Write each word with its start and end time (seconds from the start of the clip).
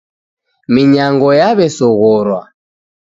Minyango 0.73 1.27
yaw'esoghorwa. 1.39 2.41